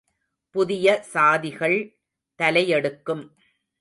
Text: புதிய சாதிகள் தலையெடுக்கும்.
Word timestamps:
புதிய 0.55 0.87
சாதிகள் 1.13 1.77
தலையெடுக்கும். 2.39 3.23